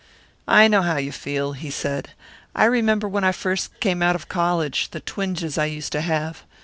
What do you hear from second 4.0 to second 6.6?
out of college, the twinges I used to have.